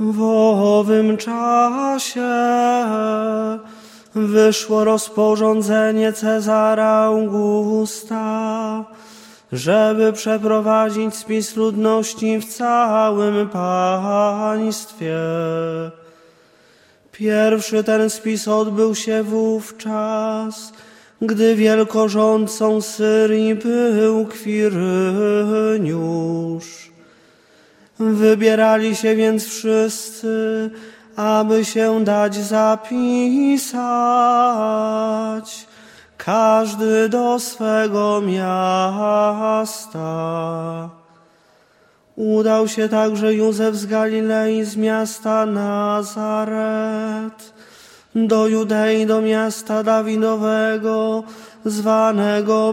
W 0.00 0.22
owym 0.22 1.16
czasie 1.16 2.28
wyszło 4.14 4.84
rozporządzenie 4.84 6.12
Cezara 6.12 6.88
Augusta, 6.88 8.84
żeby 9.52 10.12
przeprowadzić 10.12 11.14
spis 11.14 11.56
ludności 11.56 12.38
w 12.38 12.44
całym 12.44 13.48
państwie. 13.48 15.18
Pierwszy 17.12 17.84
ten 17.84 18.10
spis 18.10 18.48
odbył 18.48 18.94
się 18.94 19.22
wówczas, 19.22 20.72
gdy 21.22 21.56
wielkorządcą 21.56 22.80
Syrii 22.80 23.54
był 23.54 24.26
Kwiryniusz. 24.26 25.68
Wybierali 28.00 28.96
się 28.96 29.16
więc 29.16 29.44
wszyscy, 29.44 30.70
aby 31.16 31.64
się 31.64 32.04
dać 32.04 32.34
zapisać, 32.34 33.68
każdy 36.16 37.08
do 37.08 37.38
swego 37.38 38.20
miasta. 38.20 39.98
Udał 42.16 42.68
się 42.68 42.88
także 42.88 43.34
Józef 43.34 43.76
z 43.76 43.86
Galilei, 43.86 44.64
z 44.64 44.76
miasta 44.76 45.46
Nazaret, 45.46 46.58
do 48.14 48.48
Judei, 48.48 49.06
do 49.06 49.20
miasta 49.20 49.82
Dawidowego, 49.82 51.22
zwanego 51.64 52.72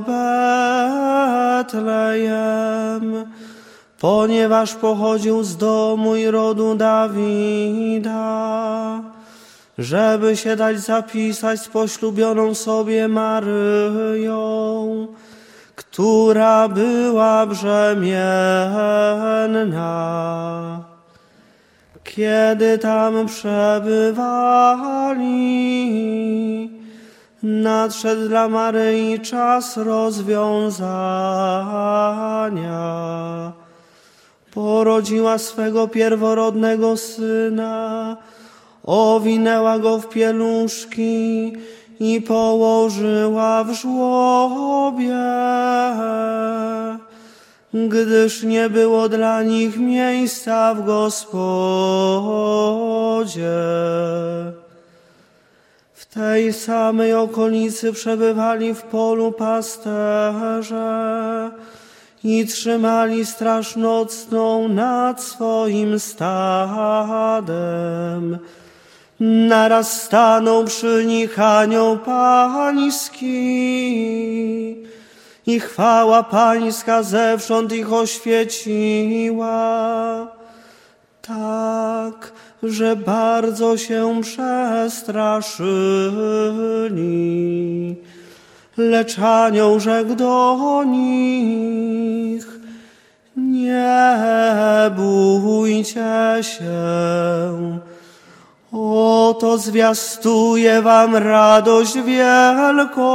Betlejem, 1.65 3.25
ponieważ 3.99 4.73
pochodził 4.75 5.43
z 5.43 5.57
domu 5.57 6.15
i 6.15 6.25
rodu 6.25 6.75
Dawida, 6.75 8.15
żeby 9.77 10.37
się 10.37 10.55
dać 10.55 10.79
zapisać 10.79 11.61
z 11.61 11.67
poślubioną 11.67 12.53
sobie 12.53 13.07
Maryją, 13.07 14.37
która 15.75 16.67
była 16.67 17.45
brzemienna. 17.45 18.15
Kiedy 22.03 22.77
tam 22.77 23.25
przebywali, 23.25 24.25
nadszedł 27.43 28.27
dla 28.27 28.47
Maryi 28.47 29.19
czas 29.19 29.77
rozwiązania. 29.77 30.85
Porodziła 34.55 35.37
swego 35.37 35.87
pierworodnego 35.87 36.97
syna, 36.97 38.17
owinęła 38.83 39.79
go 39.79 39.99
w 39.99 40.09
pieluszki 40.09 41.53
i 41.99 42.21
położyła 42.21 43.63
w 43.63 43.73
żłobie, 43.73 45.15
gdyż 47.73 48.43
nie 48.43 48.69
było 48.69 49.09
dla 49.09 49.43
nich 49.43 49.77
miejsca 49.77 50.73
w 50.73 50.85
gospodzie. 50.85 51.15
W 55.93 56.05
tej 56.13 56.53
samej 56.53 57.13
okolicy 57.13 57.93
przebywali 57.93 58.73
w 58.73 58.81
polu 58.81 59.31
pasterze 59.31 60.85
i 62.25 62.45
trzymali 62.45 63.25
straż 63.25 63.75
nocną 63.75 64.67
nad 64.67 65.23
swoim 65.23 65.99
stadem. 65.99 67.47
Naraz 69.19 70.01
stanął 70.01 70.63
przy 70.63 71.03
nich 71.05 71.39
anioł 71.39 71.97
pański 71.97 73.25
i 75.47 75.59
chwała 75.59 76.23
pańska 76.23 77.03
zewsząd 77.03 77.73
ich 77.73 77.93
oświeciła. 77.93 79.47
Tak, 81.21 82.31
że 82.63 82.95
bardzo 82.95 83.77
się 83.77 84.21
przestraszyli. 84.21 85.65
Lecz 88.77 89.19
anioł 89.19 89.79
rzekł 89.79 90.15
do 90.15 90.83
nich, 90.83 92.47
nie 93.37 94.01
bójcie 94.95 96.37
się, 96.41 97.79
Oto 98.77 99.57
zwiastuję 99.57 100.81
wam 100.81 101.15
radość 101.15 102.01
wielką, 102.01 103.05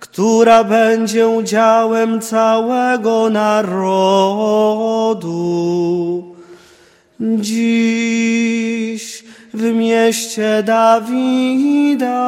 która 0.00 0.64
będzie 0.64 1.28
udziałem 1.28 2.20
całego 2.20 3.30
narodu. 3.30 5.28
Dziś 7.20 9.17
w 9.54 9.62
mieście 9.62 10.62
Dawida 10.62 12.18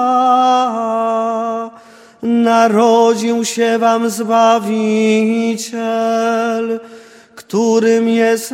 narodził 2.23 3.45
się 3.45 3.79
wam 3.79 4.11
Zbawiciel, 4.11 5.81
którym 7.35 8.09
jest 8.09 8.53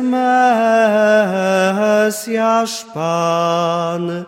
Mesjasz 1.97 2.85
Pan. 2.93 4.23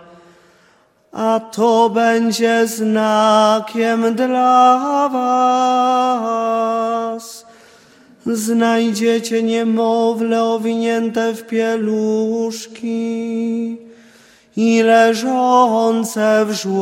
A 1.11 1.39
to 1.39 1.89
będzie 1.89 2.67
znakiem 2.67 4.15
dla 4.15 5.09
was. 5.09 6.39
Znajdziecie 8.25 9.43
niemowlę 9.43 10.43
owinięte 10.43 11.33
w 11.33 11.47
pieluszki 11.47 12.89
i 14.59 14.83
leżące 14.83 16.45
w 16.45 16.51
żłobie. 16.51 16.79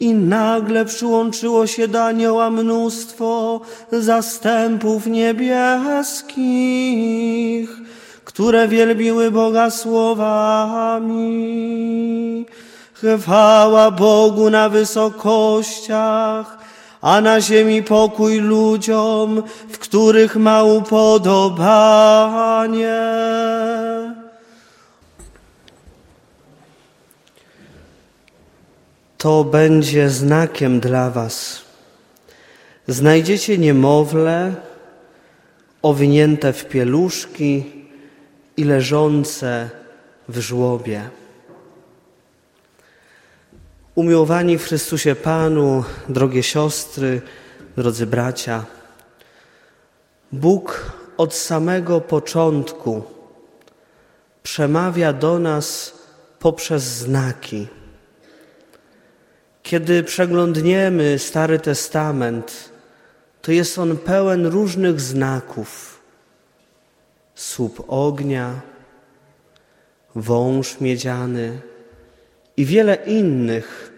I 0.00 0.14
nagle 0.14 0.84
przyłączyło 0.84 1.66
się 1.66 1.88
do 1.88 2.04
anioła 2.04 2.50
mnóstwo 2.50 3.60
zastępów 3.92 5.06
niebieskich, 5.06 6.40
które 8.24 8.68
wielbiły 8.68 9.30
Boga 9.30 9.70
słowami. 9.70 11.16
Chwała 12.92 13.90
Bogu 13.90 14.50
na 14.50 14.68
wysokościach, 14.68 16.57
a 17.00 17.20
na 17.20 17.40
ziemi 17.40 17.82
pokój 17.82 18.38
ludziom, 18.38 19.42
w 19.68 19.78
których 19.78 20.36
ma 20.36 20.62
upodobanie. 20.62 21.78
To 29.18 29.44
będzie 29.44 30.10
znakiem 30.10 30.80
dla 30.80 31.10
was. 31.10 31.62
Znajdziecie 32.88 33.58
niemowlę 33.58 34.54
owinięte 35.82 36.52
w 36.52 36.64
pieluszki 36.64 37.64
i 38.56 38.64
leżące 38.64 39.70
w 40.28 40.38
żłobie. 40.38 41.10
Umiłowani 43.98 44.58
w 44.58 44.64
Chrystusie 44.64 45.14
Panu, 45.14 45.84
drogie 46.08 46.42
siostry, 46.42 47.22
drodzy 47.76 48.06
bracia, 48.06 48.64
Bóg 50.32 50.92
od 51.16 51.34
samego 51.34 52.00
początku 52.00 53.02
przemawia 54.42 55.12
do 55.12 55.38
nas 55.38 55.92
poprzez 56.38 56.82
znaki. 56.82 57.68
Kiedy 59.62 60.02
przeglądniemy 60.02 61.18
Stary 61.18 61.58
Testament, 61.58 62.70
to 63.42 63.52
jest 63.52 63.78
on 63.78 63.96
pełen 63.96 64.46
różnych 64.46 65.00
znaków. 65.00 66.00
Słup 67.34 67.84
ognia, 67.88 68.60
wąż 70.14 70.80
miedziany 70.80 71.60
i 72.58 72.64
wiele 72.64 72.94
innych 72.94 73.92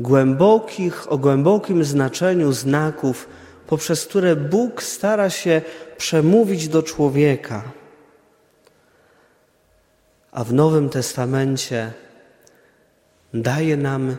głębokich, 0.00 1.12
o 1.12 1.18
głębokim 1.18 1.84
znaczeniu 1.84 2.52
znaków, 2.52 3.28
poprzez 3.66 4.06
które 4.06 4.36
Bóg 4.36 4.82
stara 4.82 5.30
się 5.30 5.62
przemówić 5.96 6.68
do 6.68 6.82
człowieka. 6.82 7.62
A 10.32 10.44
w 10.44 10.52
Nowym 10.52 10.88
Testamencie 10.88 11.92
daje 13.34 13.76
nam 13.76 14.16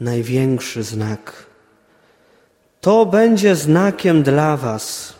największy 0.00 0.82
znak. 0.82 1.46
To 2.80 3.06
będzie 3.06 3.54
znakiem 3.54 4.22
dla 4.22 4.56
Was. 4.56 5.14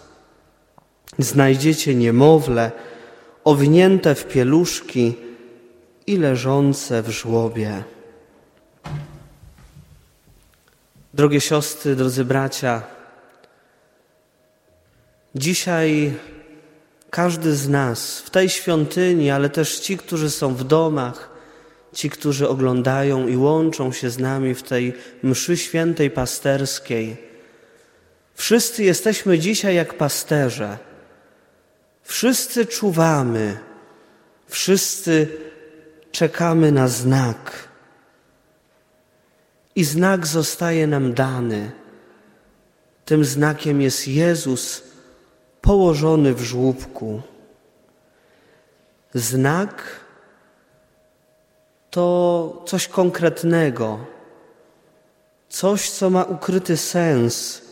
znajdziecie 1.18 1.94
niemowlę 1.94 2.72
owinięte 3.44 4.14
w 4.14 4.28
pieluszki 4.28 5.23
i 6.06 6.16
leżące 6.16 7.02
w 7.02 7.10
żłobie. 7.10 7.84
Drogie 11.14 11.40
siostry, 11.40 11.96
drodzy 11.96 12.24
bracia, 12.24 12.82
dzisiaj 15.34 16.14
każdy 17.10 17.56
z 17.56 17.68
nas 17.68 18.20
w 18.20 18.30
tej 18.30 18.48
świątyni, 18.48 19.30
ale 19.30 19.48
też 19.48 19.80
ci, 19.80 19.96
którzy 19.96 20.30
są 20.30 20.54
w 20.54 20.64
domach, 20.64 21.30
ci, 21.92 22.10
którzy 22.10 22.48
oglądają 22.48 23.28
i 23.28 23.36
łączą 23.36 23.92
się 23.92 24.10
z 24.10 24.18
nami 24.18 24.54
w 24.54 24.62
tej 24.62 24.92
mszy 25.22 25.56
świętej 25.56 26.10
pasterskiej, 26.10 27.16
wszyscy 28.34 28.82
jesteśmy 28.84 29.38
dzisiaj 29.38 29.74
jak 29.74 29.94
pasterze. 29.94 30.78
Wszyscy 32.02 32.66
czuwamy, 32.66 33.58
wszyscy 34.46 35.28
czekamy 36.14 36.72
na 36.72 36.88
znak. 36.88 37.68
I 39.76 39.84
znak 39.84 40.26
zostaje 40.26 40.86
nam 40.86 41.14
dany. 41.14 41.72
Tym 43.04 43.24
znakiem 43.24 43.82
jest 43.82 44.08
Jezus 44.08 44.82
położony 45.60 46.34
w 46.34 46.40
żłóbku. 46.40 47.22
Znak 49.14 50.00
to 51.90 52.62
coś 52.66 52.88
konkretnego, 52.88 54.06
coś, 55.48 55.90
co 55.90 56.10
ma 56.10 56.22
ukryty 56.24 56.76
sens. 56.76 57.62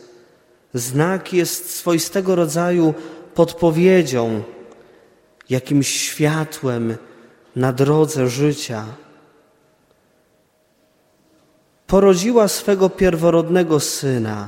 Znak 0.73 1.33
jest 1.33 1.75
swoistego 1.75 2.35
rodzaju 2.35 2.93
podpowiedzią, 3.35 4.43
jakimś 5.49 5.87
światłem 5.87 6.97
na 7.55 7.73
drodze 7.73 8.27
życia. 8.27 8.85
Porodziła 11.87 12.47
swego 12.47 12.89
pierworodnego 12.89 13.79
syna, 13.79 14.47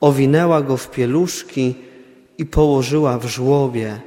owinęła 0.00 0.62
go 0.62 0.76
w 0.76 0.90
pieluszki 0.90 1.74
i 2.38 2.46
położyła 2.46 3.18
w 3.18 3.26
żłobie, 3.26 4.00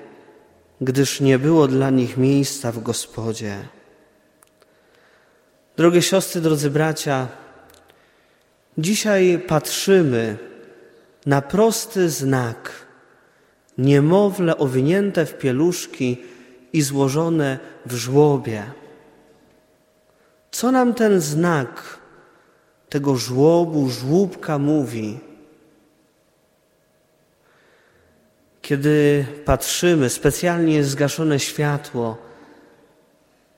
gdyż 0.82 1.22
nie 1.22 1.40
było 1.40 1.68
dla 1.68 1.90
nich 1.90 2.18
miejsca 2.18 2.72
w 2.72 2.84
gospodzie. 2.84 3.56
Drogie 5.78 6.02
siostry, 6.02 6.42
drodzy 6.42 6.70
bracia, 6.70 7.28
dzisiaj 8.78 9.40
patrzymy 9.48 10.38
na 11.26 11.42
prosty 11.42 12.10
znak, 12.10 12.72
niemowlę 13.78 14.58
owinięte 14.58 15.26
w 15.26 15.38
pieluszki 15.38 16.18
i 16.74 16.82
złożone 16.82 17.60
w 17.86 17.94
żłobie. 17.94 18.64
Co 20.52 20.72
nam 20.72 20.94
ten 20.94 21.22
znak 21.22 22.00
tego 22.90 23.16
żłobu, 23.16 23.90
żłóbka 23.90 24.60
mówi? 24.60 25.20
Kiedy 28.62 29.26
patrzymy, 29.46 30.10
specjalnie 30.10 30.74
jest 30.74 30.90
zgaszone 30.90 31.40
światło, 31.40 32.18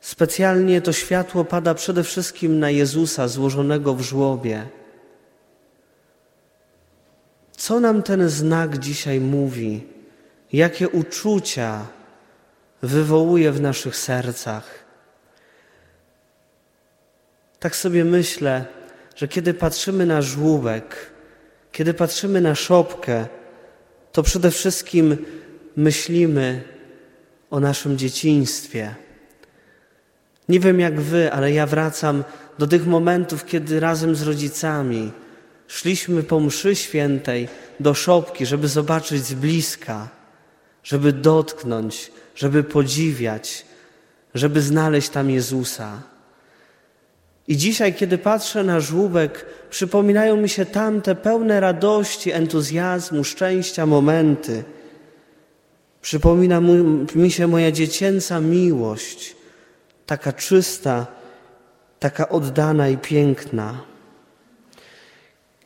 specjalnie 0.01 0.81
to 0.81 0.93
światło 0.93 1.45
pada 1.45 1.73
przede 1.73 2.03
wszystkim 2.03 2.59
na 2.59 2.69
Jezusa 2.69 3.27
złożonego 3.27 3.93
w 3.93 4.01
żłobie. 4.01 4.67
Co 7.57 7.79
nam 7.79 8.03
ten 8.03 8.29
znak 8.29 8.77
dzisiaj 8.77 9.19
mówi? 9.19 9.87
Jakie 10.53 10.89
uczucia 10.89 11.85
wywołuje 12.83 13.51
w 13.51 13.61
naszych 13.61 13.95
sercach. 13.97 14.83
Tak 17.59 17.75
sobie 17.75 18.05
myślę, 18.05 18.65
że 19.15 19.27
kiedy 19.27 19.53
patrzymy 19.53 20.05
na 20.05 20.21
żłóbek, 20.21 21.11
kiedy 21.71 21.93
patrzymy 21.93 22.41
na 22.41 22.55
szopkę, 22.55 23.25
to 24.11 24.23
przede 24.23 24.51
wszystkim 24.51 25.17
myślimy 25.75 26.63
o 27.49 27.59
naszym 27.59 27.97
dzieciństwie. 27.97 28.95
Nie 30.49 30.59
wiem 30.59 30.79
jak 30.79 31.01
wy, 31.01 31.31
ale 31.31 31.51
ja 31.51 31.65
wracam 31.65 32.23
do 32.59 32.67
tych 32.67 32.87
momentów, 32.87 33.45
kiedy 33.45 33.79
razem 33.79 34.15
z 34.15 34.21
rodzicami 34.21 35.11
szliśmy 35.67 36.23
po 36.23 36.39
mszy 36.39 36.75
świętej 36.75 37.47
do 37.79 37.93
szopki, 37.93 38.45
żeby 38.45 38.67
zobaczyć 38.67 39.23
z 39.23 39.33
bliska, 39.33 40.22
żeby 40.83 41.13
dotknąć, 41.13 42.11
żeby 42.35 42.63
podziwiać, 42.63 43.65
żeby 44.33 44.61
znaleźć 44.61 45.09
tam 45.09 45.29
Jezusa. 45.29 46.01
I 47.47 47.57
dzisiaj, 47.57 47.93
kiedy 47.93 48.17
patrzę 48.17 48.63
na 48.63 48.79
żłóbek, 48.79 49.45
przypominają 49.69 50.37
mi 50.37 50.49
się 50.49 50.65
tamte 50.65 51.15
pełne 51.15 51.59
radości, 51.59 52.31
entuzjazmu, 52.31 53.23
szczęścia 53.23 53.85
momenty. 53.85 54.63
Przypomina 56.01 56.61
mi 57.15 57.31
się 57.31 57.47
moja 57.47 57.71
dziecięca 57.71 58.39
miłość, 58.39 59.35
taka 60.05 60.33
czysta, 60.33 61.07
taka 61.99 62.29
oddana 62.29 62.89
i 62.89 62.97
piękna. 62.97 63.81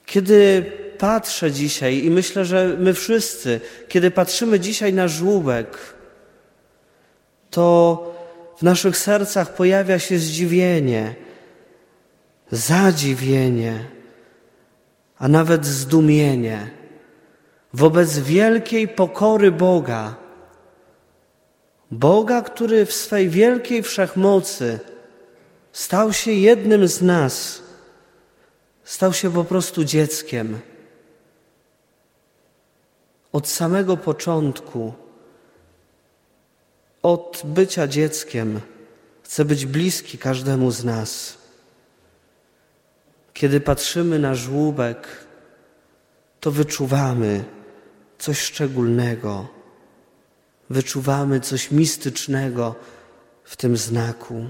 Kiedy 0.06 0.72
patrzę 0.98 1.52
dzisiaj 1.52 2.04
i 2.06 2.12
myślę, 2.12 2.46
że 2.46 2.76
my 2.80 2.94
wszyscy, 2.94 3.60
kiedy 3.88 4.12
patrzymy 4.12 4.60
dzisiaj 4.60 4.94
na 4.94 5.08
żłóbek, 5.08 5.78
to 7.50 8.04
w 8.58 8.64
naszych 8.64 8.98
sercach 8.98 9.56
pojawia 9.56 10.00
się 10.00 10.18
zdziwienie, 10.18 11.16
zadziwienie, 12.52 13.86
a 15.18 15.28
nawet 15.28 15.66
zdumienie 15.66 16.78
wobec 17.74 18.20
wielkiej 18.20 18.88
pokory 18.88 19.52
Boga. 19.52 20.16
Boga, 21.92 22.42
który 22.42 22.86
w 22.86 22.94
swej 22.94 23.30
wielkiej 23.30 23.84
wszechmocy 23.84 24.80
stał 25.72 26.14
się 26.14 26.32
jednym 26.32 26.88
z 26.88 27.02
nas, 27.02 27.62
stał 28.84 29.14
się 29.14 29.34
po 29.34 29.44
prostu 29.44 29.84
dzieckiem. 29.84 30.60
Od 33.38 33.48
samego 33.48 33.98
początku 33.98 34.94
od 37.02 37.42
bycia 37.46 37.88
dzieckiem 37.88 38.62
chce 39.24 39.46
być 39.46 39.66
bliski 39.66 40.18
każdemu 40.18 40.72
z 40.72 40.84
nas. 40.84 41.38
Kiedy 43.34 43.60
patrzymy 43.60 44.20
na 44.20 44.36
żłóbek, 44.36 45.08
to 46.40 46.52
wyczuwamy 46.52 47.44
coś 48.18 48.40
szczególnego, 48.40 49.48
wyczuwamy 50.70 51.40
coś 51.40 51.72
mistycznego 51.72 52.76
w 53.44 53.56
tym 53.56 53.78
znaku. 53.78 54.50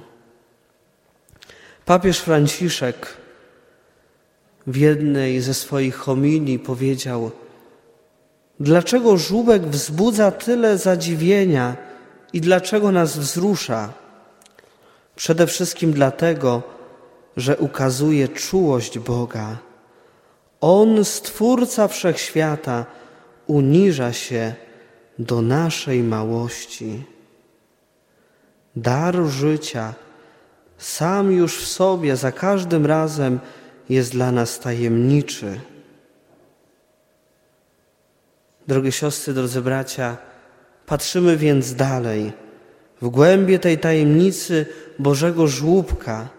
Papież 1.85 2.19
Franciszek 2.19 3.17
w 4.67 4.75
jednej 4.75 5.41
ze 5.41 5.53
swoich 5.53 5.95
homilii 5.95 6.59
powiedział: 6.59 7.31
Dlaczego 8.59 9.17
żółbek 9.17 9.67
wzbudza 9.67 10.31
tyle 10.31 10.77
zadziwienia 10.77 11.75
i 12.33 12.41
dlaczego 12.41 12.91
nas 12.91 13.17
wzrusza? 13.17 13.93
Przede 15.15 15.47
wszystkim 15.47 15.93
dlatego, 15.93 16.63
że 17.37 17.57
ukazuje 17.57 18.27
czułość 18.27 18.99
Boga. 18.99 19.57
On, 20.61 21.05
Stwórca 21.05 21.87
Wszechświata, 21.87 22.85
uniża 23.47 24.13
się 24.13 24.53
do 25.19 25.41
naszej 25.41 26.03
małości. 26.03 27.03
Dar 28.75 29.15
życia 29.25 29.93
sam 30.77 31.31
już 31.31 31.57
w 31.57 31.67
sobie 31.67 32.15
za 32.15 32.31
każdym 32.31 32.85
razem 32.85 33.39
jest 33.89 34.11
dla 34.11 34.31
nas 34.31 34.59
tajemniczy. 34.59 35.59
Drogie 38.67 38.91
siostry, 38.91 39.33
drodzy 39.33 39.61
bracia, 39.61 40.17
Patrzymy 40.87 41.37
więc 41.37 41.75
dalej, 41.75 42.33
w 43.01 43.09
głębie 43.09 43.59
tej 43.59 43.77
tajemnicy 43.77 44.65
Bożego 44.99 45.47
żłóbka 45.47 46.29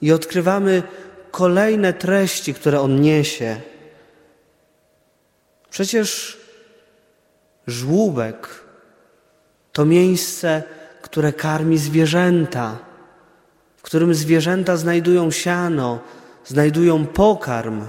i 0.00 0.12
odkrywamy 0.12 0.82
kolejne 1.30 1.92
treści, 1.92 2.54
które 2.54 2.80
on 2.80 3.00
niesie. 3.00 3.60
Przecież 5.70 6.38
żłóbek 7.66 8.48
to 9.72 9.84
miejsce, 9.84 10.62
które 11.02 11.32
karmi 11.32 11.78
zwierzęta, 11.78 12.78
w 13.76 13.82
którym 13.82 14.14
zwierzęta 14.14 14.76
znajdują 14.76 15.30
siano, 15.30 16.00
znajdują 16.44 17.06
pokarm. 17.06 17.84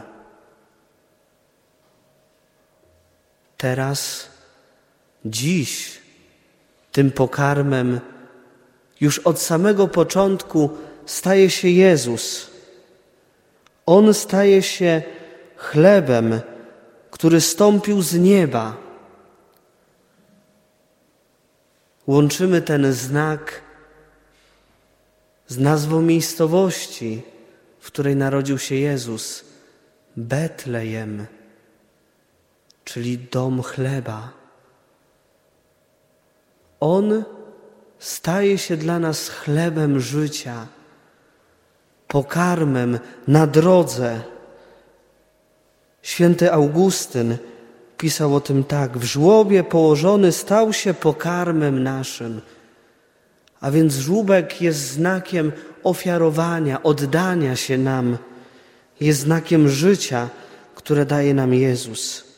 Teraz 3.63 4.27
Dziś 5.25 6.01
tym 6.91 7.12
pokarmem 7.12 8.00
już 9.01 9.20
od 9.20 9.39
samego 9.41 9.88
początku 9.88 10.70
staje 11.05 11.50
się 11.50 11.67
Jezus. 11.70 12.50
On 13.86 14.13
staje 14.13 14.62
się 14.62 15.01
chlebem, 15.55 16.41
który 17.12 17.41
stąpił 17.41 18.01
z 18.01 18.13
nieba. 18.13 18.77
Łączymy 22.08 22.62
ten 22.62 22.93
znak 22.93 23.62
z 25.48 25.58
nazwą 25.58 26.01
miejscowości, 26.01 27.22
w 27.79 27.88
której 27.88 28.15
narodził 28.15 28.58
się 28.58 28.75
Jezus 28.75 29.46
Betlejem, 30.17 31.27
czyli 32.84 33.18
dom 33.18 33.62
chleba. 33.62 34.32
On 36.80 37.24
staje 38.00 38.58
się 38.58 38.78
dla 38.78 39.00
nas 39.00 39.30
chlebem 39.30 40.00
życia, 40.00 40.68
pokarmem 42.08 43.00
na 43.28 43.48
drodze. 43.48 44.22
Święty 46.02 46.54
Augustyn 46.54 47.38
pisał 47.98 48.36
o 48.36 48.42
tym 48.42 48.63
tak: 48.63 48.98
W 48.98 49.04
żłobie 49.04 49.63
położony 49.63 50.32
stał 50.32 50.74
się 50.74 50.94
pokarmem 50.94 51.84
naszym. 51.84 52.42
A 53.62 53.72
więc 53.72 53.96
żłóbek 53.96 54.62
jest 54.62 54.80
znakiem 54.80 55.52
ofiarowania, 55.84 56.84
oddania 56.84 57.56
się 57.56 57.78
nam, 57.78 58.18
jest 59.02 59.20
znakiem 59.20 59.70
życia, 59.70 60.30
które 60.75 61.06
daje 61.06 61.34
nam 61.34 61.54
Jezus. 61.54 62.33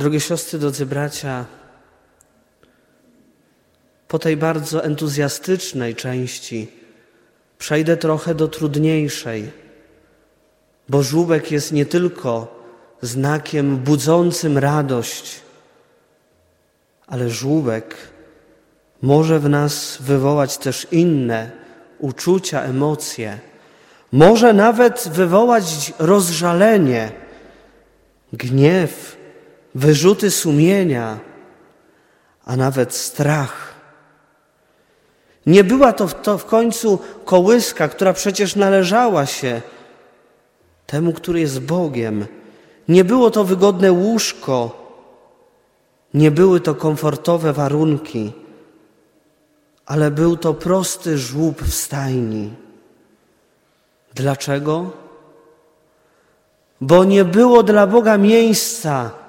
Drogie 0.00 0.20
siostry, 0.20 0.58
drodzy 0.58 0.86
bracia, 0.86 1.44
po 4.08 4.18
tej 4.18 4.36
bardzo 4.36 4.84
entuzjastycznej 4.84 5.94
części 5.94 6.68
przejdę 7.58 7.96
trochę 7.96 8.34
do 8.34 8.48
trudniejszej, 8.48 9.50
bo 10.88 11.02
żółbek 11.02 11.50
jest 11.52 11.72
nie 11.72 11.86
tylko 11.86 12.60
znakiem 13.02 13.76
budzącym 13.76 14.58
radość, 14.58 15.40
ale 17.06 17.30
żółbek 17.30 17.96
może 19.02 19.40
w 19.40 19.48
nas 19.48 19.98
wywołać 20.00 20.58
też 20.58 20.86
inne 20.90 21.50
uczucia, 21.98 22.62
emocje. 22.62 23.38
Może 24.12 24.52
nawet 24.52 25.08
wywołać 25.12 25.92
rozżalenie, 25.98 27.12
gniew, 28.32 29.19
wyrzuty 29.74 30.30
sumienia, 30.30 31.18
a 32.44 32.56
nawet 32.56 32.94
strach. 32.94 33.74
Nie 35.46 35.64
była 35.64 35.92
to, 35.92 36.08
to 36.08 36.38
w 36.38 36.44
końcu 36.44 36.98
kołyska, 37.24 37.88
która 37.88 38.12
przecież 38.12 38.56
należała 38.56 39.26
się 39.26 39.62
temu, 40.86 41.12
który 41.12 41.40
jest 41.40 41.60
Bogiem. 41.60 42.26
Nie 42.88 43.04
było 43.04 43.30
to 43.30 43.44
wygodne 43.44 43.92
łóżko, 43.92 44.80
nie 46.14 46.30
były 46.30 46.60
to 46.60 46.74
komfortowe 46.74 47.52
warunki, 47.52 48.32
ale 49.86 50.10
był 50.10 50.36
to 50.36 50.54
prosty 50.54 51.18
żłób 51.18 51.62
w 51.62 51.74
stajni. 51.74 52.54
Dlaczego? 54.14 54.90
Bo 56.80 57.04
nie 57.04 57.24
było 57.24 57.62
dla 57.62 57.86
Boga 57.86 58.18
miejsca. 58.18 59.19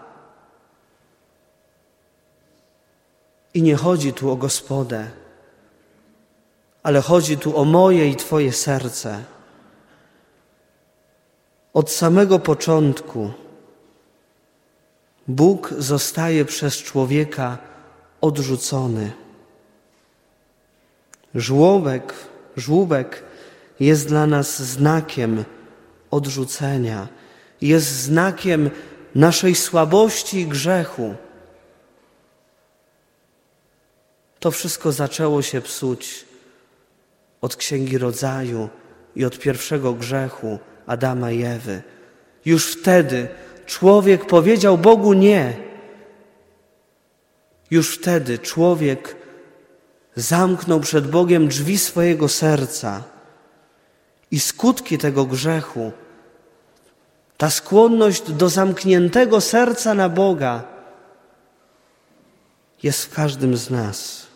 I 3.54 3.62
nie 3.62 3.76
chodzi 3.76 4.14
tu 4.14 4.32
o 4.32 4.36
gospodę, 4.36 5.08
ale 6.84 7.02
chodzi 7.02 7.38
tu 7.38 7.58
o 7.58 7.66
moje 7.66 8.10
i 8.10 8.16
Twoje 8.16 8.52
serce. 8.52 9.24
Od 11.74 11.92
samego 11.92 12.40
początku 12.40 13.32
Bóg 15.28 15.74
zostaje 15.78 16.46
przez 16.46 16.78
człowieka 16.78 17.58
odrzucony. 18.22 19.12
Żłobek, 21.36 22.14
żłóbek 22.58 23.24
jest 23.80 24.08
dla 24.08 24.28
nas 24.28 24.62
znakiem 24.62 25.44
odrzucenia, 26.12 27.08
jest 27.62 27.88
znakiem 27.88 28.70
naszej 29.16 29.56
słabości 29.56 30.40
i 30.40 30.48
grzechu. 30.48 31.16
To 34.42 34.52
wszystko 34.52 34.92
zaczęło 34.92 35.42
się 35.42 35.62
psuć 35.62 36.26
od 37.42 37.56
Księgi 37.56 37.98
Rodzaju 37.98 38.70
i 39.16 39.26
od 39.26 39.40
pierwszego 39.40 39.94
grzechu 39.94 40.60
Adama 40.88 41.32
i 41.32 41.44
Ewy. 41.44 41.82
Już 42.46 42.72
wtedy 42.72 43.28
człowiek 43.66 44.26
powiedział 44.26 44.78
Bogu 44.78 45.14
nie. 45.14 45.58
Już 47.72 47.98
wtedy 47.98 48.40
człowiek 48.40 49.16
zamknął 50.16 50.80
przed 50.80 51.08
Bogiem 51.08 51.48
drzwi 51.48 51.78
swojego 51.78 52.30
serca. 52.30 53.04
I 54.32 54.40
skutki 54.40 54.98
tego 54.98 55.26
grzechu, 55.26 55.92
ta 57.38 57.50
skłonność 57.50 58.32
do 58.32 58.50
zamkniętego 58.50 59.42
serca 59.42 59.94
na 59.94 60.10
Boga, 60.10 60.64
jest 62.84 63.06
w 63.06 63.14
każdym 63.14 63.58
z 63.58 63.70
nas. 63.70 64.31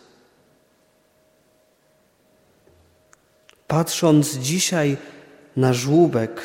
Patrząc 3.67 4.37
dzisiaj 4.37 4.97
na 5.57 5.73
żłóbek, 5.73 6.41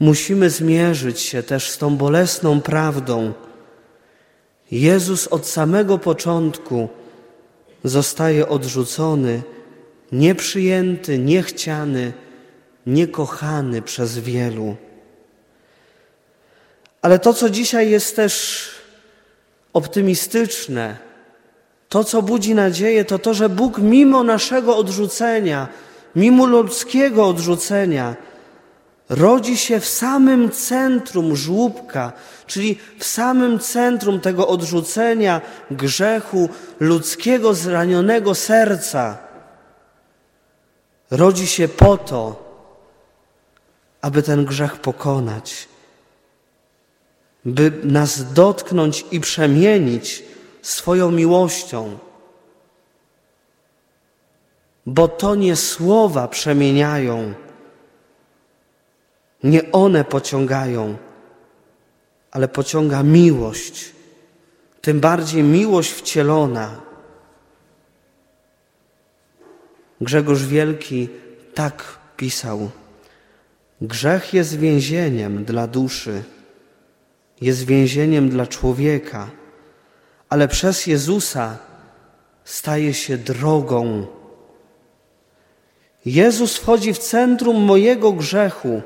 musimy 0.00 0.50
zmierzyć 0.50 1.20
się 1.20 1.42
też 1.42 1.70
z 1.70 1.78
tą 1.78 1.96
bolesną 1.96 2.60
prawdą. 2.60 3.32
Jezus 4.70 5.26
od 5.26 5.46
samego 5.46 5.98
początku 5.98 6.88
zostaje 7.84 8.48
odrzucony, 8.48 9.42
nieprzyjęty, 10.12 11.18
niechciany, 11.18 12.12
niekochany 12.86 13.82
przez 13.82 14.18
wielu. 14.18 14.76
Ale 17.02 17.18
to, 17.18 17.34
co 17.34 17.50
dzisiaj 17.50 17.90
jest 17.90 18.16
też 18.16 18.64
optymistyczne, 19.72 20.96
to, 21.94 22.04
co 22.04 22.22
budzi 22.22 22.54
nadzieję, 22.54 23.04
to 23.04 23.18
to, 23.18 23.34
że 23.34 23.48
Bóg 23.48 23.78
mimo 23.78 24.24
naszego 24.24 24.76
odrzucenia, 24.76 25.68
mimo 26.16 26.46
ludzkiego 26.46 27.26
odrzucenia, 27.26 28.16
rodzi 29.08 29.56
się 29.56 29.80
w 29.80 29.86
samym 29.86 30.50
centrum 30.50 31.36
żłóbka, 31.36 32.12
czyli 32.46 32.78
w 32.98 33.04
samym 33.04 33.58
centrum 33.58 34.20
tego 34.20 34.48
odrzucenia, 34.48 35.40
grzechu, 35.70 36.48
ludzkiego 36.80 37.54
zranionego 37.54 38.34
serca. 38.34 39.18
Rodzi 41.10 41.46
się 41.46 41.68
po 41.68 41.96
to, 41.96 42.20
aby 44.00 44.22
ten 44.22 44.44
grzech 44.44 44.76
pokonać, 44.76 45.68
by 47.44 47.72
nas 47.84 48.32
dotknąć 48.32 49.04
i 49.10 49.20
przemienić 49.20 50.33
swoją 50.64 51.10
miłością. 51.10 51.98
Bo 54.86 55.08
to 55.08 55.34
nie 55.34 55.56
słowa 55.56 56.28
przemieniają, 56.28 57.34
nie 59.42 59.72
one 59.72 60.04
pociągają, 60.04 60.96
ale 62.30 62.48
pociąga 62.48 63.02
miłość, 63.02 63.92
tym 64.80 65.00
bardziej 65.00 65.42
miłość 65.42 65.92
wcielona. 65.92 66.80
Grzegorz 70.00 70.42
Wielki 70.42 71.08
tak 71.54 71.98
pisał: 72.16 72.70
Grzech 73.80 74.34
jest 74.34 74.58
więzieniem 74.58 75.44
dla 75.44 75.66
duszy, 75.66 76.22
jest 77.40 77.64
więzieniem 77.64 78.28
dla 78.28 78.46
człowieka, 78.46 79.30
ale 80.34 80.48
przez 80.48 80.86
Jezusa 80.86 81.56
staje 82.44 82.94
się 82.94 83.18
drogą. 83.18 84.06
Jezus 86.06 86.56
wchodzi 86.56 86.94
w 86.94 86.98
centrum 86.98 87.62
mojego 87.62 88.12
grzechu 88.12 88.82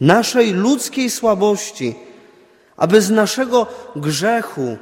naszej 0.00 0.52
ludzkiej 0.52 1.10
słabości, 1.10 1.94
aby 2.76 3.02
z 3.02 3.10
naszego 3.10 3.66
grzechu 3.96 4.76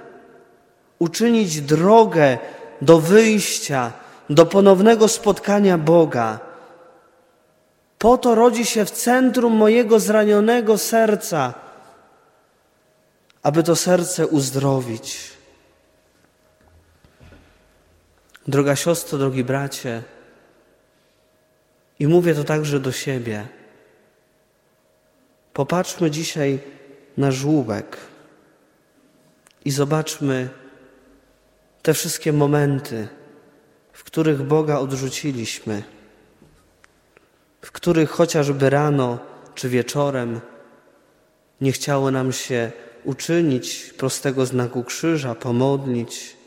uczynić 0.98 1.60
drogę 1.60 2.38
do 2.82 3.00
wyjścia, 3.00 3.92
do 4.30 4.46
ponownego 4.46 5.08
spotkania 5.08 5.78
Boga. 5.78 6.38
Po 7.98 8.18
to 8.18 8.34
rodzi 8.34 8.66
się 8.66 8.84
w 8.84 8.90
centrum 8.90 9.52
mojego 9.52 10.00
zranionego 10.00 10.78
serca 10.78 11.54
aby 13.42 13.62
to 13.62 13.76
serce 13.76 14.26
uzdrowić. 14.26 15.37
Droga 18.48 18.76
siostro, 18.76 19.18
drogi 19.18 19.44
bracie, 19.44 20.02
i 21.98 22.06
mówię 22.06 22.34
to 22.34 22.44
także 22.44 22.80
do 22.80 22.92
siebie. 22.92 23.46
Popatrzmy 25.52 26.10
dzisiaj 26.10 26.58
na 27.16 27.30
żłóbek 27.30 27.96
i 29.64 29.70
zobaczmy 29.70 30.48
te 31.82 31.94
wszystkie 31.94 32.32
momenty, 32.32 33.08
w 33.92 34.04
których 34.04 34.42
Boga 34.42 34.78
odrzuciliśmy, 34.78 35.82
w 37.62 37.72
których 37.72 38.10
chociażby 38.10 38.70
rano 38.70 39.18
czy 39.54 39.68
wieczorem 39.68 40.40
nie 41.60 41.72
chciało 41.72 42.10
nam 42.10 42.32
się 42.32 42.72
uczynić 43.04 43.94
prostego 43.98 44.46
znaku 44.46 44.84
krzyża, 44.84 45.34
pomodlić. 45.34 46.37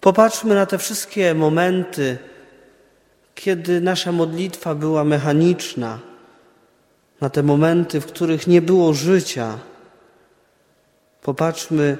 Popatrzmy 0.00 0.54
na 0.54 0.66
te 0.66 0.78
wszystkie 0.78 1.34
momenty, 1.34 2.18
kiedy 3.34 3.80
nasza 3.80 4.12
modlitwa 4.12 4.74
była 4.74 5.04
mechaniczna, 5.04 5.98
na 7.20 7.30
te 7.30 7.42
momenty, 7.42 8.00
w 8.00 8.06
których 8.06 8.46
nie 8.46 8.62
było 8.62 8.94
życia. 8.94 9.58
Popatrzmy 11.22 11.98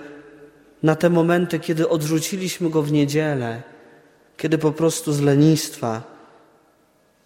na 0.83 0.97
te 0.97 1.11
momenty, 1.11 1.59
kiedy 1.59 1.89
odrzuciliśmy 1.89 2.71
go 2.71 2.83
w 2.83 2.93
niedzielę, 2.93 3.63
kiedy 4.37 4.59
po 4.59 4.73
prostu 4.73 5.13
z 5.13 5.21
lenistwa 5.21 6.03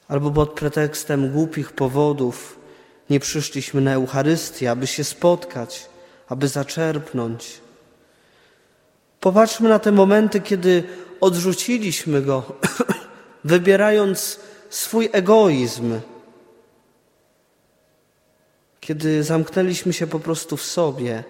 albo 0.09 0.31
pod 0.31 0.51
pretekstem 0.51 1.31
głupich 1.31 1.73
powodów 1.73 2.59
nie 3.11 3.21
przyszliśmy 3.21 3.81
na 3.81 3.93
Eucharystię, 3.93 4.71
aby 4.71 4.87
się 4.87 5.05
spotkać, 5.05 5.89
aby 6.29 6.49
zaczerpnąć. 6.49 7.64
Popatrzmy 9.25 9.69
na 9.69 9.79
te 9.79 9.93
momenty, 9.93 10.41
kiedy 10.41 10.83
odrzuciliśmy 11.21 12.23
go, 12.23 12.43
wybierając 13.45 14.41
swój 14.71 15.09
egoizm, 15.13 16.01
kiedy 18.81 19.23
zamknęliśmy 19.23 19.93
się 19.93 20.07
po 20.07 20.21
prostu 20.21 20.57
w 20.57 20.63
sobie, 20.63 21.25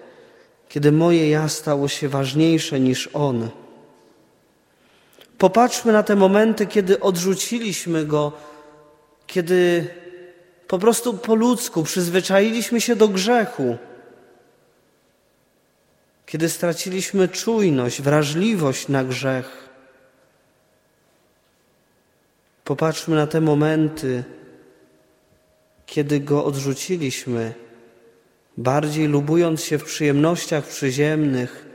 kiedy 0.69 0.91
moje 0.91 1.29
ja 1.29 1.49
stało 1.49 1.87
się 1.87 2.09
ważniejsze 2.09 2.79
niż 2.79 3.09
on. 3.13 3.49
Popatrzmy 5.37 5.93
na 5.93 6.03
te 6.03 6.15
momenty, 6.15 6.67
kiedy 6.67 6.99
odrzuciliśmy 6.99 8.05
go, 8.05 8.31
kiedy 9.27 9.87
po 10.67 10.79
prostu 10.79 11.13
po 11.13 11.35
ludzku 11.35 11.83
przyzwyczailiśmy 11.83 12.81
się 12.81 12.95
do 12.95 13.07
grzechu, 13.07 13.77
kiedy 16.25 16.49
straciliśmy 16.49 17.27
czujność, 17.27 18.01
wrażliwość 18.01 18.87
na 18.87 19.03
grzech. 19.03 19.69
Popatrzmy 22.63 23.15
na 23.15 23.27
te 23.27 23.41
momenty, 23.41 24.23
kiedy 25.85 26.19
go 26.19 26.45
odrzuciliśmy, 26.45 27.53
bardziej 28.57 29.07
lubując 29.07 29.63
się 29.63 29.77
w 29.77 29.83
przyjemnościach 29.83 30.65
przyziemnych 30.65 31.65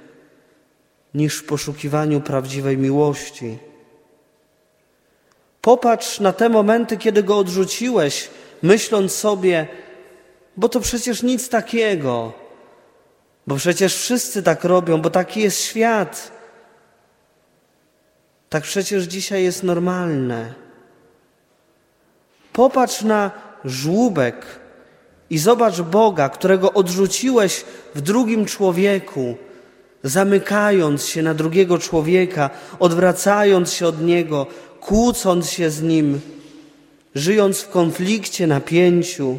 niż 1.14 1.38
w 1.38 1.45
poszukiwaniu 1.45 2.21
prawdziwej 2.21 2.78
miłości. 2.78 3.59
Popatrz 5.61 6.21
na 6.21 6.33
te 6.33 6.49
momenty, 6.49 6.97
kiedy 6.97 7.23
go 7.23 7.38
odrzuciłeś, 7.38 8.28
myśląc 8.62 9.12
sobie, 9.12 9.69
bo 10.57 10.69
to 10.69 10.80
przecież 10.80 11.23
nic 11.23 11.49
takiego, 11.49 12.33
bo 13.47 13.56
przecież 13.56 13.96
wszyscy 13.96 14.42
tak 14.42 14.64
robią, 14.64 15.00
bo 15.00 15.11
taki 15.11 15.40
jest 15.40 15.61
świat. 15.61 16.33
Tak 18.48 18.62
przecież 18.62 19.05
dzisiaj 19.05 19.44
jest 19.44 19.62
normalne. 19.62 20.55
Popatrz 22.53 23.03
na 23.03 23.31
żłóbek 23.64 24.46
i 25.31 25.38
zobacz 25.38 25.81
Boga, 25.81 26.29
którego 26.29 26.72
odrzuciłeś 26.72 27.64
w 27.94 28.00
drugim 28.00 28.46
człowieku, 28.46 29.37
zamykając 30.03 31.07
się 31.07 31.22
na 31.22 31.35
drugiego 31.35 31.79
człowieka, 31.79 32.50
odwracając 32.79 33.72
się 33.72 33.87
od 33.87 34.03
niego, 34.03 34.46
kłócąc 34.81 35.50
się 35.50 35.70
z 35.70 35.83
nim, 35.83 36.20
żyjąc 37.14 37.61
w 37.61 37.68
konflikcie, 37.68 38.46
napięciu. 38.46 39.38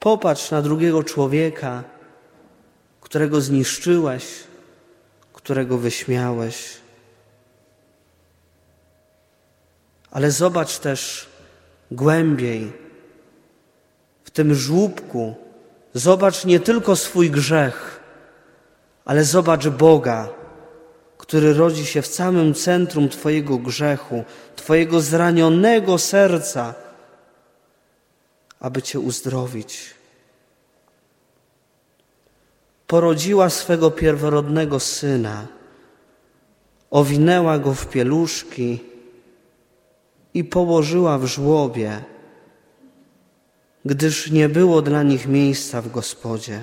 Popatrz 0.00 0.50
na 0.50 0.62
drugiego 0.62 1.02
człowieka, 1.02 1.84
którego 3.00 3.40
zniszczyłeś, 3.40 4.24
którego 5.32 5.78
wyśmiałeś. 5.78 6.76
Ale 10.10 10.30
zobacz 10.30 10.78
też 10.78 11.28
głębiej 11.90 12.72
w 14.24 14.30
tym 14.30 14.54
żłóbku. 14.54 15.34
Zobacz 15.94 16.44
nie 16.44 16.60
tylko 16.60 16.96
swój 16.96 17.30
grzech, 17.30 18.00
ale 19.04 19.24
zobacz 19.24 19.68
Boga, 19.68 20.28
który 21.18 21.54
rodzi 21.54 21.86
się 21.86 22.02
w 22.02 22.06
samym 22.06 22.54
centrum 22.54 23.08
Twojego 23.08 23.58
grzechu, 23.58 24.24
Twojego 24.56 25.00
zranionego 25.00 25.98
serca, 25.98 26.74
aby 28.60 28.82
Cię 28.82 29.00
uzdrowić. 29.00 29.94
Porodziła 32.86 33.50
swego 33.50 33.90
pierworodnego 33.90 34.80
syna, 34.80 35.46
owinęła 36.90 37.58
go 37.58 37.74
w 37.74 37.86
pieluszki 37.86 38.84
i 40.34 40.44
położyła 40.44 41.18
w 41.18 41.26
żłobie, 41.26 42.04
gdyż 43.84 44.30
nie 44.30 44.48
było 44.48 44.82
dla 44.82 45.02
nich 45.02 45.26
miejsca 45.26 45.82
w 45.82 45.90
Gospodzie. 45.90 46.60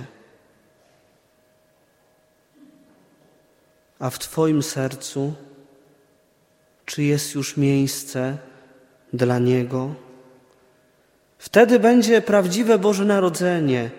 A 4.00 4.10
w 4.10 4.20
Twoim 4.20 4.64
sercu, 4.64 5.34
czy 6.86 7.04
jest 7.04 7.36
już 7.36 7.58
miejsce 7.58 8.38
dla 9.14 9.40
Niego? 9.40 10.07
Wtedy 11.48 11.80
będzie 11.80 12.22
prawdziwe 12.22 12.80
Boże 12.80 13.06
Narodzenie, 13.06 13.90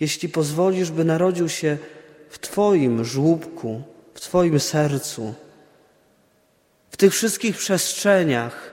jeśli 0.00 0.28
pozwolisz, 0.28 0.90
by 0.90 1.04
narodził 1.04 1.48
się 1.48 1.78
w 2.30 2.38
Twoim 2.38 3.04
żłóbku, 3.04 3.82
w 4.14 4.20
Twoim 4.20 4.60
sercu, 4.60 5.34
w 6.90 6.96
tych 6.96 7.12
wszystkich 7.12 7.56
przestrzeniach 7.56 8.72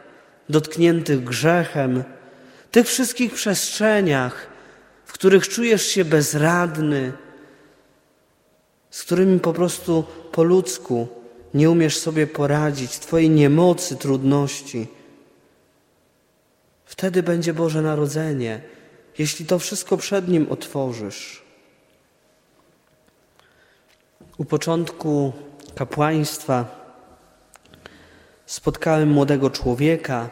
dotkniętych 0.50 1.24
grzechem, 1.24 2.04
tych 2.72 2.88
wszystkich 2.88 3.34
przestrzeniach, 3.34 4.48
w 5.06 5.14
których 5.14 5.48
czujesz 5.48 5.86
się 5.88 6.06
bezradny, 6.06 7.14
z 8.90 9.04
którymi 9.04 9.40
po 9.40 9.54
prostu 9.54 10.04
po 10.32 10.44
ludzku 10.44 11.08
nie 11.54 11.70
umiesz 11.70 11.98
sobie 11.98 12.28
poradzić, 12.28 13.00
Twojej 13.00 13.30
niemocy, 13.30 13.96
trudności. 13.96 14.88
Wtedy 16.98 17.24
będzie 17.24 17.54
Boże 17.54 17.82
Narodzenie, 17.82 18.62
jeśli 19.18 19.46
to 19.46 19.60
wszystko 19.60 19.98
przed 19.98 20.28
Nim 20.28 20.48
otworzysz. 20.52 21.44
U 24.38 24.46
początku 24.46 25.34
kapłaństwa 25.76 26.66
spotkałem 28.46 29.10
młodego 29.10 29.50
człowieka, 29.50 30.30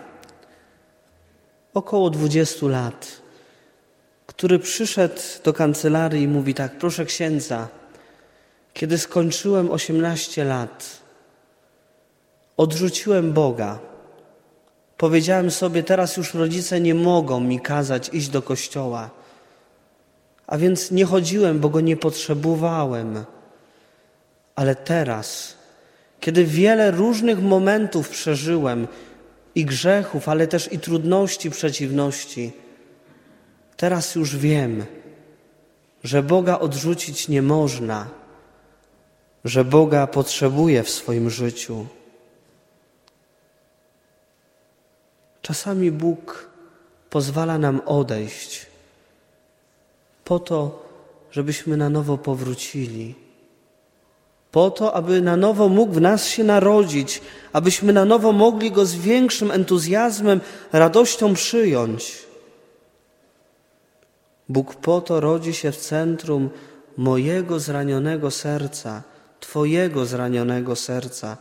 około 1.73 2.10
20 2.10 2.67
lat, 2.67 3.21
który 4.28 4.60
przyszedł 4.60 5.21
do 5.43 5.54
kancelarii 5.54 6.23
i 6.23 6.28
mówi 6.28 6.54
tak: 6.54 6.78
Proszę 6.78 7.06
księdza, 7.06 7.67
kiedy 8.73 8.97
skończyłem 8.97 9.71
18 9.71 10.43
lat, 10.43 10.99
odrzuciłem 12.58 13.34
Boga. 13.34 13.92
Powiedziałem 15.03 15.51
sobie, 15.51 15.83
teraz 15.83 16.17
już 16.17 16.33
rodzice 16.33 16.81
nie 16.81 16.95
mogą 16.95 17.39
mi 17.39 17.59
kazać 17.59 18.09
iść 18.13 18.29
do 18.29 18.41
kościoła. 18.41 19.09
A 20.47 20.57
więc 20.57 20.91
nie 20.91 21.05
chodziłem, 21.05 21.59
bo 21.59 21.69
go 21.69 21.81
nie 21.81 21.97
potrzebowałem. 21.97 23.25
Ale 24.55 24.75
teraz, 24.75 25.57
kiedy 26.19 26.45
wiele 26.45 26.91
różnych 26.91 27.41
momentów 27.41 28.09
przeżyłem 28.09 28.87
i 29.55 29.65
grzechów, 29.65 30.29
ale 30.29 30.47
też 30.47 30.71
i 30.71 30.79
trudności, 30.79 31.51
przeciwności, 31.51 32.51
teraz 33.77 34.15
już 34.15 34.37
wiem, 34.37 34.85
że 36.03 36.23
Boga 36.23 36.59
odrzucić 36.59 37.27
nie 37.27 37.41
można, 37.41 38.07
że 39.45 39.65
Boga 39.65 40.07
potrzebuje 40.07 40.83
w 40.83 40.89
swoim 40.89 41.29
życiu. 41.29 41.85
Czasami 45.43 45.91
Bóg 45.91 46.49
pozwala 47.10 47.58
nam 47.58 47.82
odejść, 47.86 48.65
po 50.25 50.39
to, 50.39 50.86
żebyśmy 51.32 51.77
na 51.77 51.89
nowo 51.89 52.17
powrócili. 52.17 53.15
Po 54.51 54.71
to, 54.71 54.93
aby 54.93 55.21
na 55.21 55.38
nowo 55.38 55.69
mógł 55.69 55.93
w 55.93 56.01
nas 56.01 56.25
się 56.25 56.43
narodzić, 56.43 57.21
abyśmy 57.53 57.93
na 57.93 58.06
nowo 58.06 58.32
mogli 58.32 58.71
Go 58.71 58.86
z 58.86 58.95
większym 58.95 59.51
entuzjazmem, 59.51 60.41
radością 60.71 61.34
przyjąć. 61.34 62.23
Bóg 64.49 64.75
po 64.75 65.01
to 65.01 65.19
rodzi 65.19 65.53
się 65.53 65.71
w 65.71 65.77
centrum 65.77 66.49
mojego 66.97 67.60
zranionego 67.60 68.32
serca, 68.32 69.03
Twojego 69.39 70.06
zranionego 70.06 70.75
serca, 70.75 71.38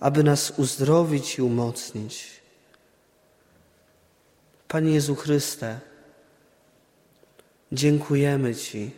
aby 0.00 0.24
nas 0.24 0.52
uzdrowić 0.56 1.38
i 1.38 1.42
umocnić. 1.42 2.39
Panie 4.70 4.92
Jezu 4.94 5.16
Chryste, 5.16 5.78
dziękujemy 7.72 8.54
Ci 8.54 8.90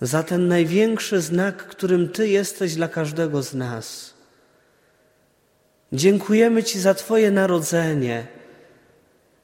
za 0.00 0.22
ten 0.22 0.48
największy 0.48 1.20
znak, 1.20 1.66
którym 1.66 2.08
Ty 2.08 2.28
jesteś 2.28 2.74
dla 2.74 2.88
każdego 2.88 3.42
z 3.42 3.54
nas. 3.54 4.14
Dziękujemy 5.92 6.64
Ci 6.64 6.80
za 6.80 6.94
Twoje 6.94 7.30
narodzenie. 7.30 8.26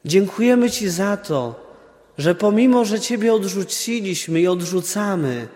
Dziękujemy 0.05 0.71
Ci 0.71 0.89
za 0.89 1.17
to, 1.17 1.75
że 2.19 2.35
pomimo, 2.35 2.85
że 2.85 3.01
Ciebie 3.01 3.35
odrzuciliśmy 3.35 4.41
i 4.41 4.49
odrzucamy 4.49 5.49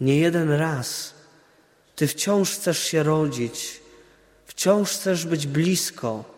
nie 0.00 0.18
jeden 0.18 0.50
raz, 0.50 1.14
Ty 1.96 2.06
wciąż 2.06 2.50
chcesz 2.50 2.78
się 2.78 3.02
rodzić, 3.02 3.80
wciąż 4.46 4.90
chcesz 4.90 5.26
być 5.26 5.46
blisko 5.46 6.32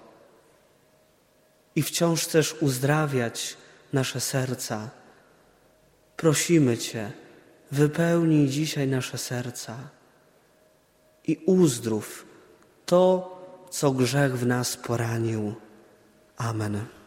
i 1.77 1.83
wciąż 1.83 2.25
chcesz 2.25 2.55
uzdrawiać 2.61 3.57
nasze 3.93 4.21
serca. 4.21 4.91
Prosimy 6.17 6.79
Cię, 6.79 7.13
wypełnij 7.71 8.49
dzisiaj 8.49 8.89
nasze 8.89 9.19
serca 9.19 9.77
i 11.27 11.37
uzdrów 11.47 12.27
to, 12.87 13.35
co 13.71 13.91
grzech 13.91 14.39
w 14.39 14.47
nas 14.47 14.77
poranił. 14.77 15.55
Amen. 16.37 17.04